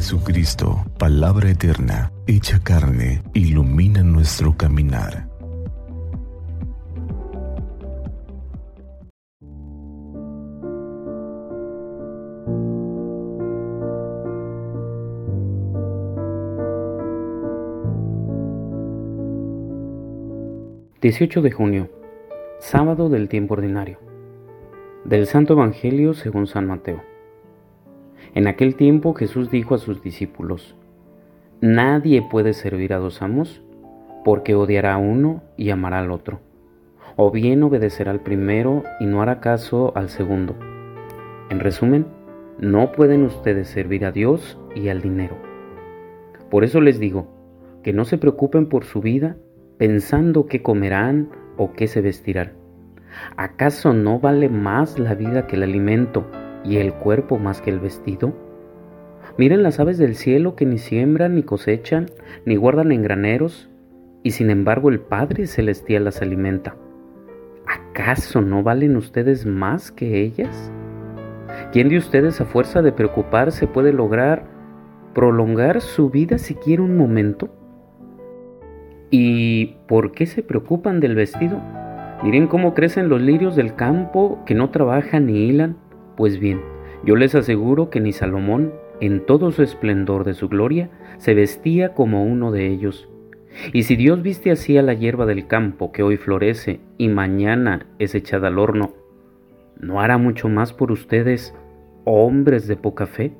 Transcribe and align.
Jesucristo, 0.00 0.82
palabra 0.98 1.50
eterna, 1.50 2.10
hecha 2.26 2.58
carne, 2.60 3.22
ilumina 3.34 4.02
nuestro 4.02 4.56
caminar. 4.56 5.28
...18 21.02 21.42
de 21.42 21.50
junio... 21.50 21.90
...sábado 22.58 23.10
del 23.10 23.28
tiempo 23.28 23.52
ordinario... 23.52 23.98
...del 25.04 25.26
Santo 25.26 25.52
Evangelio 25.52 26.14
según 26.14 26.46
San 26.46 26.66
Mateo... 26.66 27.09
En 28.34 28.46
aquel 28.46 28.76
tiempo 28.76 29.14
Jesús 29.14 29.50
dijo 29.50 29.74
a 29.74 29.78
sus 29.78 30.02
discípulos, 30.02 30.76
Nadie 31.60 32.22
puede 32.22 32.54
servir 32.54 32.92
a 32.94 32.98
dos 32.98 33.22
amos, 33.22 33.62
porque 34.24 34.54
odiará 34.54 34.94
a 34.94 34.98
uno 34.98 35.42
y 35.56 35.70
amará 35.70 35.98
al 35.98 36.10
otro, 36.10 36.40
o 37.16 37.30
bien 37.30 37.62
obedecerá 37.62 38.10
al 38.10 38.20
primero 38.20 38.82
y 39.00 39.06
no 39.06 39.22
hará 39.22 39.40
caso 39.40 39.92
al 39.96 40.08
segundo. 40.08 40.56
En 41.50 41.60
resumen, 41.60 42.06
no 42.58 42.92
pueden 42.92 43.24
ustedes 43.24 43.68
servir 43.68 44.04
a 44.04 44.12
Dios 44.12 44.58
y 44.74 44.88
al 44.88 45.00
dinero. 45.00 45.36
Por 46.50 46.64
eso 46.64 46.80
les 46.80 46.98
digo, 46.98 47.28
que 47.82 47.92
no 47.92 48.04
se 48.04 48.18
preocupen 48.18 48.66
por 48.66 48.84
su 48.84 49.00
vida 49.00 49.36
pensando 49.78 50.46
qué 50.46 50.62
comerán 50.62 51.30
o 51.56 51.72
qué 51.72 51.86
se 51.86 52.00
vestirán. 52.00 52.52
¿Acaso 53.36 53.92
no 53.92 54.20
vale 54.20 54.48
más 54.48 54.98
la 54.98 55.14
vida 55.14 55.46
que 55.46 55.56
el 55.56 55.62
alimento? 55.62 56.26
Y 56.64 56.76
el 56.76 56.92
cuerpo 56.94 57.38
más 57.38 57.60
que 57.60 57.70
el 57.70 57.80
vestido? 57.80 58.32
Miren 59.36 59.62
las 59.62 59.80
aves 59.80 59.98
del 59.98 60.16
cielo 60.16 60.56
que 60.56 60.66
ni 60.66 60.78
siembran, 60.78 61.34
ni 61.34 61.42
cosechan, 61.42 62.06
ni 62.44 62.56
guardan 62.56 62.92
en 62.92 63.02
graneros, 63.02 63.70
y 64.22 64.32
sin 64.32 64.50
embargo 64.50 64.90
el 64.90 65.00
Padre 65.00 65.46
Celestial 65.46 66.04
las 66.04 66.20
alimenta. 66.20 66.76
¿Acaso 67.66 68.40
no 68.40 68.62
valen 68.62 68.96
ustedes 68.96 69.46
más 69.46 69.92
que 69.92 70.20
ellas? 70.20 70.72
¿Quién 71.72 71.88
de 71.88 71.98
ustedes 71.98 72.40
a 72.40 72.44
fuerza 72.44 72.82
de 72.82 72.92
preocuparse 72.92 73.66
puede 73.66 73.92
lograr 73.92 74.44
prolongar 75.14 75.80
su 75.80 76.10
vida 76.10 76.38
siquiera 76.38 76.82
un 76.82 76.96
momento? 76.96 77.48
¿Y 79.10 79.76
por 79.88 80.12
qué 80.12 80.26
se 80.26 80.42
preocupan 80.42 81.00
del 81.00 81.14
vestido? 81.14 81.60
Miren 82.22 82.46
cómo 82.46 82.74
crecen 82.74 83.08
los 83.08 83.20
lirios 83.20 83.56
del 83.56 83.74
campo 83.74 84.40
que 84.44 84.54
no 84.54 84.70
trabajan 84.70 85.26
ni 85.26 85.48
hilan 85.48 85.76
pues 86.20 86.38
bien, 86.38 86.60
yo 87.02 87.16
les 87.16 87.34
aseguro 87.34 87.88
que 87.88 87.98
ni 87.98 88.12
Salomón, 88.12 88.74
en 89.00 89.24
todo 89.24 89.52
su 89.52 89.62
esplendor 89.62 90.24
de 90.24 90.34
su 90.34 90.50
gloria, 90.50 90.90
se 91.16 91.32
vestía 91.32 91.94
como 91.94 92.26
uno 92.26 92.52
de 92.52 92.66
ellos. 92.66 93.08
Y 93.72 93.84
si 93.84 93.96
Dios 93.96 94.20
viste 94.20 94.50
así 94.50 94.76
a 94.76 94.82
la 94.82 94.92
hierba 94.92 95.24
del 95.24 95.46
campo 95.46 95.92
que 95.92 96.02
hoy 96.02 96.18
florece 96.18 96.80
y 96.98 97.08
mañana 97.08 97.86
es 97.98 98.14
echada 98.14 98.48
al 98.48 98.58
horno, 98.58 98.92
¿no 99.78 100.02
hará 100.02 100.18
mucho 100.18 100.50
más 100.50 100.74
por 100.74 100.92
ustedes, 100.92 101.54
hombres 102.04 102.68
de 102.68 102.76
poca 102.76 103.06
fe? 103.06 103.32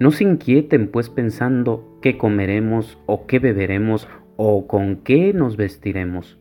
No 0.00 0.10
se 0.10 0.24
inquieten 0.24 0.88
pues 0.88 1.08
pensando 1.08 2.00
qué 2.02 2.18
comeremos 2.18 2.98
o 3.06 3.28
qué 3.28 3.38
beberemos 3.38 4.08
o 4.34 4.66
con 4.66 4.96
qué 5.04 5.32
nos 5.32 5.56
vestiremos. 5.56 6.36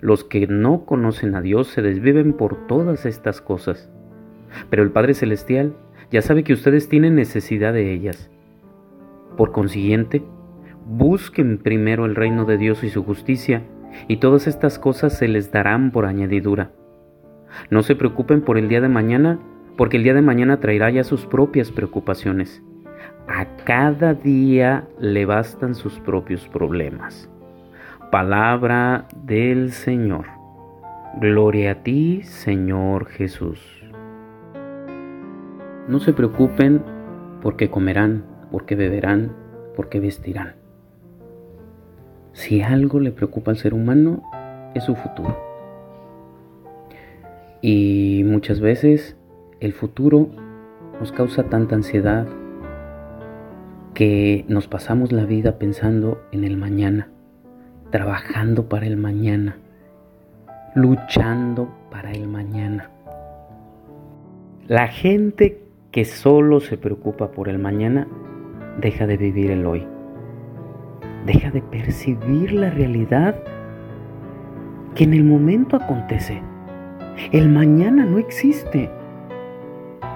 Los 0.00 0.22
que 0.22 0.46
no 0.46 0.84
conocen 0.84 1.34
a 1.34 1.40
Dios 1.40 1.66
se 1.66 1.82
desviven 1.82 2.34
por 2.34 2.68
todas 2.68 3.04
estas 3.04 3.40
cosas 3.40 3.90
pero 4.68 4.82
el 4.82 4.90
Padre 4.90 5.14
Celestial 5.14 5.74
ya 6.10 6.22
sabe 6.22 6.44
que 6.44 6.52
ustedes 6.52 6.88
tienen 6.88 7.14
necesidad 7.14 7.72
de 7.72 7.92
ellas. 7.92 8.30
Por 9.36 9.52
consiguiente, 9.52 10.22
busquen 10.86 11.58
primero 11.58 12.04
el 12.04 12.16
reino 12.16 12.44
de 12.44 12.58
Dios 12.58 12.82
y 12.82 12.90
su 12.90 13.04
justicia, 13.04 13.62
y 14.08 14.18
todas 14.18 14.46
estas 14.46 14.78
cosas 14.78 15.16
se 15.16 15.28
les 15.28 15.52
darán 15.52 15.90
por 15.90 16.06
añadidura. 16.06 16.72
No 17.70 17.82
se 17.82 17.96
preocupen 17.96 18.42
por 18.42 18.58
el 18.58 18.68
día 18.68 18.80
de 18.80 18.88
mañana, 18.88 19.38
porque 19.76 19.96
el 19.96 20.04
día 20.04 20.14
de 20.14 20.22
mañana 20.22 20.60
traerá 20.60 20.90
ya 20.90 21.04
sus 21.04 21.26
propias 21.26 21.70
preocupaciones. 21.70 22.62
A 23.28 23.46
cada 23.64 24.14
día 24.14 24.88
le 24.98 25.24
bastan 25.26 25.74
sus 25.74 25.98
propios 26.00 26.48
problemas. 26.48 27.30
Palabra 28.10 29.06
del 29.24 29.70
Señor. 29.70 30.26
Gloria 31.20 31.72
a 31.72 31.74
ti, 31.82 32.22
Señor 32.24 33.06
Jesús. 33.06 33.79
No 35.90 35.98
se 35.98 36.12
preocupen 36.12 36.84
porque 37.42 37.68
comerán, 37.68 38.22
porque 38.52 38.76
beberán, 38.76 39.32
porque 39.74 39.98
vestirán. 39.98 40.54
Si 42.32 42.62
algo 42.62 43.00
le 43.00 43.10
preocupa 43.10 43.50
al 43.50 43.56
ser 43.56 43.74
humano, 43.74 44.22
es 44.72 44.84
su 44.84 44.94
futuro. 44.94 45.36
Y 47.60 48.22
muchas 48.24 48.60
veces 48.60 49.16
el 49.58 49.72
futuro 49.72 50.28
nos 51.00 51.10
causa 51.10 51.42
tanta 51.48 51.74
ansiedad 51.74 52.28
que 53.92 54.44
nos 54.46 54.68
pasamos 54.68 55.10
la 55.10 55.24
vida 55.24 55.58
pensando 55.58 56.22
en 56.30 56.44
el 56.44 56.56
mañana, 56.56 57.08
trabajando 57.90 58.68
para 58.68 58.86
el 58.86 58.96
mañana, 58.96 59.56
luchando 60.76 61.68
para 61.90 62.12
el 62.12 62.28
mañana. 62.28 62.90
La 64.68 64.86
gente 64.86 65.69
que 65.90 66.04
solo 66.04 66.60
se 66.60 66.76
preocupa 66.76 67.32
por 67.32 67.48
el 67.48 67.58
mañana, 67.58 68.06
deja 68.80 69.06
de 69.06 69.16
vivir 69.16 69.50
el 69.50 69.66
hoy. 69.66 69.86
Deja 71.26 71.50
de 71.50 71.62
percibir 71.62 72.52
la 72.52 72.70
realidad 72.70 73.42
que 74.94 75.04
en 75.04 75.14
el 75.14 75.24
momento 75.24 75.76
acontece. 75.76 76.42
El 77.32 77.48
mañana 77.48 78.04
no 78.04 78.18
existe. 78.18 78.90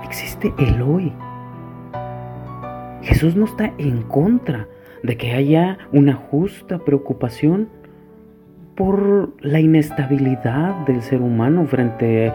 Existe 0.05 0.55
el 0.59 0.81
hoy. 0.81 1.13
Jesús 3.03 3.37
no 3.37 3.45
está 3.45 3.73
en 3.79 4.03
contra 4.03 4.69
de 5.03 5.17
que 5.17 5.33
haya 5.33 5.79
una 5.93 6.15
justa 6.15 6.79
preocupación 6.79 7.69
por 8.75 9.35
la 9.41 9.61
inestabilidad 9.61 10.87
del 10.87 11.03
ser 11.03 11.21
humano 11.21 11.67
frente 11.67 12.33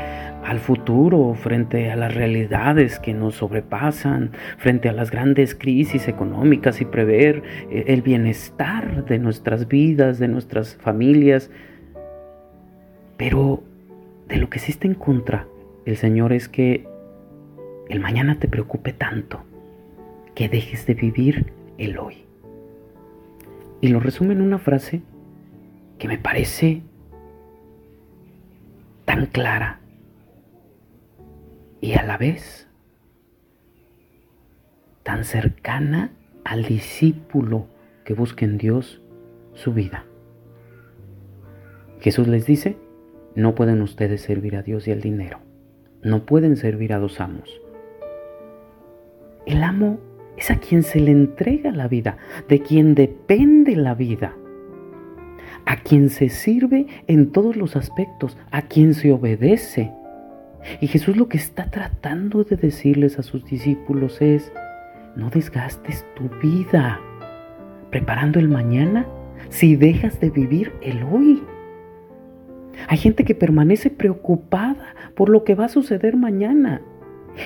al 0.50 0.60
futuro, 0.60 1.36
frente 1.36 1.92
a 1.92 1.96
las 1.96 2.16
realidades 2.16 2.98
que 2.98 3.14
nos 3.14 3.36
sobrepasan, 3.36 4.32
frente 4.58 4.90
a 4.90 4.94
las 4.94 5.12
grandes 5.12 5.54
crisis 5.54 6.08
económicas 6.08 6.82
y 6.82 6.86
prever 6.86 7.44
eh, 7.70 7.84
el 7.88 8.02
bienestar 8.02 9.06
de 9.06 9.20
nuestras 9.20 9.68
vidas, 9.68 10.18
de 10.18 10.28
nuestras 10.28 10.76
familias. 10.78 11.52
Pero 13.16 13.62
de 14.28 14.38
lo 14.38 14.50
que 14.50 14.58
sí 14.58 14.72
está 14.72 14.88
en 14.88 14.96
contra 14.96 15.46
el 15.86 15.98
Señor 15.98 16.34
es 16.34 16.50
que 16.50 16.88
el 17.88 18.00
mañana 18.00 18.40
te 18.40 18.48
preocupe 18.48 18.92
tanto 18.92 19.44
que 20.34 20.50
dejes 20.50 20.88
de 20.88 20.96
vivir 20.96 21.54
el 21.78 22.00
hoy. 22.00 22.26
Y 23.82 23.90
lo 23.90 24.00
resume 24.00 24.34
en 24.34 24.42
una 24.42 24.58
frase 24.58 25.04
que 26.00 26.08
me 26.08 26.18
parece 26.18 26.82
tan 29.06 29.28
clara 29.28 29.80
y 31.82 31.94
a 31.94 32.04
la 32.04 32.18
vez 32.18 32.68
tan 35.04 35.24
cercana 35.24 36.12
al 36.44 36.64
discípulo 36.64 37.68
que 38.04 38.14
busca 38.14 38.46
en 38.46 38.58
Dios 38.58 39.02
su 39.54 39.74
vida. 39.74 40.06
Jesús 42.00 42.28
les 42.28 42.46
dice, 42.46 42.78
no 43.36 43.56
pueden 43.56 43.82
ustedes 43.82 44.22
servir 44.22 44.56
a 44.56 44.62
Dios 44.62 44.88
y 44.88 44.92
al 44.92 45.02
dinero. 45.02 45.40
No 46.02 46.26
pueden 46.26 46.56
servir 46.56 46.94
a 46.94 47.00
dos 47.00 47.20
amos. 47.20 47.62
El 49.46 49.64
amo 49.64 50.00
es 50.38 50.50
a 50.52 50.58
quien 50.58 50.84
se 50.84 51.00
le 51.00 51.12
entrega 51.12 51.72
la 51.72 51.88
vida, 51.88 52.18
de 52.48 52.62
quien 52.62 52.96
depende 52.96 53.76
la 53.76 53.96
vida 53.96 54.36
a 55.66 55.78
quien 55.78 56.10
se 56.10 56.30
sirve 56.30 56.88
en 57.08 57.32
todos 57.32 57.56
los 57.56 57.76
aspectos, 57.76 58.38
a 58.52 58.64
quien 58.64 58.94
se 58.94 59.12
obedece. 59.12 59.92
Y 60.82 60.88
Jesús 60.88 61.18
lo 61.18 61.28
que 61.28 61.38
está 61.38 61.66
tratando 61.70 62.44
de 62.44 62.56
decirles 62.56 63.20
a 63.20 63.24
sus 63.24 63.46
discípulos 63.46 64.22
es, 64.22 64.52
no 65.16 65.30
desgastes 65.30 66.06
tu 66.16 66.30
vida 66.42 67.00
preparando 67.90 68.40
el 68.40 68.50
mañana 68.50 69.08
si 69.50 69.76
dejas 69.76 70.20
de 70.20 70.30
vivir 70.30 70.74
el 70.82 71.04
hoy. 71.04 71.44
Hay 72.88 72.98
gente 72.98 73.26
que 73.26 73.36
permanece 73.36 73.90
preocupada 73.90 74.96
por 75.16 75.30
lo 75.30 75.44
que 75.44 75.56
va 75.56 75.66
a 75.66 75.70
suceder 75.70 76.16
mañana, 76.16 76.82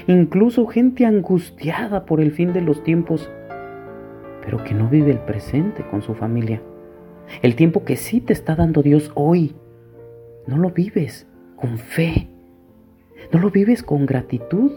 incluso 0.08 0.68
gente 0.68 1.06
angustiada 1.06 2.06
por 2.06 2.22
el 2.22 2.32
fin 2.32 2.54
de 2.54 2.62
los 2.62 2.84
tiempos, 2.84 3.30
pero 4.44 4.64
que 4.64 4.74
no 4.74 4.90
vive 4.90 5.12
el 5.12 5.20
presente 5.20 5.84
con 5.90 6.02
su 6.02 6.14
familia. 6.14 6.62
El 7.42 7.56
tiempo 7.56 7.86
que 7.86 7.96
sí 7.96 8.22
te 8.22 8.34
está 8.34 8.56
dando 8.56 8.84
Dios 8.84 9.12
hoy, 9.16 9.56
no 10.46 10.58
lo 10.58 10.72
vives 10.72 11.26
con 11.56 11.78
fe, 11.78 12.28
no 13.32 13.40
lo 13.40 13.50
vives 13.50 13.84
con 13.84 14.06
gratitud, 14.06 14.72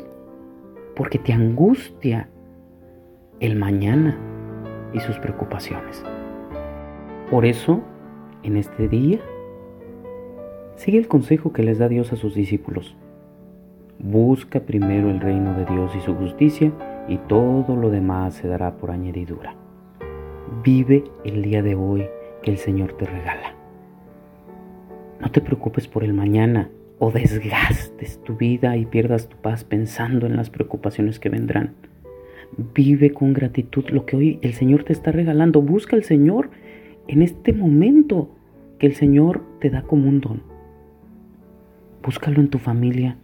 porque 0.95 1.19
te 1.19 1.33
angustia 1.33 2.29
el 3.41 3.57
mañana 3.57 4.17
y 4.93 5.01
sus 5.01 5.19
preocupaciones. 5.19 6.03
Por 7.31 7.45
eso, 7.45 7.83
en 8.43 8.57
este 8.57 8.89
día, 8.89 9.21
sigue 10.77 10.99
el 10.99 11.09
consejo 11.09 11.53
que 11.53 11.63
les 11.63 11.79
da 11.79 11.89
Dios 11.89 12.13
a 12.13 12.17
sus 12.17 12.35
discípulos. 12.35 12.97
Busca 13.99 14.61
primero 14.61 15.11
el 15.11 15.21
reino 15.21 15.55
de 15.55 15.65
Dios 15.67 15.95
y 15.97 16.01
su 16.01 16.15
justicia 16.15 16.73
y 17.09 17.19
todo 17.19 17.77
lo 17.77 17.91
demás 17.91 18.35
se 18.35 18.49
dará 18.49 18.77
por 18.77 18.91
añadidura. 18.91 19.55
Vive 20.63 21.05
el 21.25 21.43
día 21.43 21.63
de 21.63 21.75
hoy 21.75 22.07
que 22.43 22.51
el 22.51 22.59
Señor 22.59 22.93
te 22.93 23.07
regala. 23.07 23.55
No 25.21 25.31
te 25.31 25.41
preocupes 25.41 25.89
por 25.89 26.05
el 26.05 26.13
mañana 26.13 26.71
o 26.99 27.11
desgastes 27.11 28.23
tu 28.25 28.37
vida 28.37 28.77
y 28.77 28.87
pierdas 28.87 29.29
tu 29.29 29.37
paz 29.37 29.65
pensando 29.65 30.27
en 30.27 30.37
las 30.37 30.51
preocupaciones 30.51 31.19
que 31.19 31.29
vendrán. 31.29 31.75
Vive 32.75 33.13
con 33.13 33.33
gratitud 33.33 33.85
lo 33.91 34.07
que 34.07 34.17
hoy 34.17 34.39
el 34.43 34.55
Señor 34.55 34.85
te 34.85 34.93
está 34.93 35.13
regalando. 35.13 35.61
Busca 35.61 35.97
al 35.97 36.05
Señor 36.05 36.51
en 37.09 37.23
este 37.23 37.53
momento 37.53 38.31
que 38.79 38.87
el 38.87 38.95
Señor 38.95 39.45
te 39.61 39.71
da 39.71 39.83
como 39.83 40.09
un 40.09 40.21
don. 40.21 40.43
Búscalo 42.03 42.41
en 42.41 42.49
tu 42.49 42.59
familia. 42.59 43.17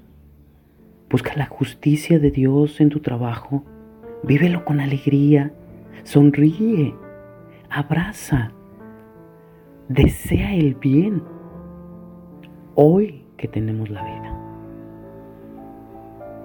Busca 1.08 1.34
la 1.36 1.46
justicia 1.46 2.18
de 2.18 2.30
Dios 2.30 2.80
en 2.80 2.88
tu 2.88 3.00
trabajo. 3.00 3.64
Vívelo 4.22 4.64
con 4.64 4.80
alegría. 4.80 5.52
Sonríe. 6.04 6.94
Abraza. 7.70 8.52
Desea 9.88 10.54
el 10.54 10.74
bien. 10.74 11.22
Hoy 12.74 13.21
que 13.42 13.48
tenemos 13.48 13.90
la 13.90 14.02
vida. 14.04 14.38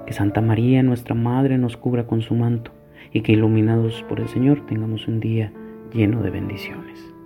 Que 0.08 0.14
Santa 0.14 0.42
María, 0.42 0.82
nuestra 0.82 1.14
Madre, 1.14 1.60
nos 1.60 1.78
cubra 1.78 2.08
con 2.08 2.22
su 2.22 2.34
manto 2.34 2.72
y 3.14 3.22
que 3.22 3.34
iluminados 3.34 4.04
por 4.10 4.20
el 4.20 4.28
Señor 4.28 4.66
tengamos 4.66 5.08
un 5.08 5.20
día 5.20 5.54
lleno 5.94 6.24
de 6.24 6.32
bendiciones. 6.32 7.17